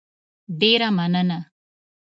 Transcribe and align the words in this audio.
ډېره 0.59 0.87
مننه 0.97 1.39